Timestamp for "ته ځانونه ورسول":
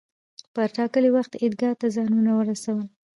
1.79-2.85